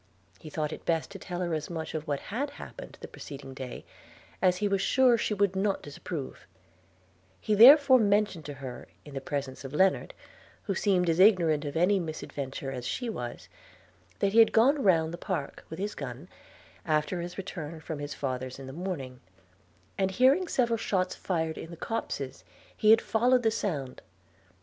[0.39, 3.53] He thought it best to tell her as much of what had happened the preceding
[3.53, 3.85] day,
[4.41, 6.47] as he was sure she would not disapprove:
[7.39, 10.15] he therefore mentioned to her, in the presence of Lennard,
[10.63, 13.47] who seemed as ignorant of any misadventure as she was,
[14.17, 16.27] that he had gone round the park with his gun,
[16.83, 19.19] after his return from his father's in the morning,
[19.99, 22.43] and, hearing several shot fired in the copses,
[22.75, 24.01] he had followed the sound.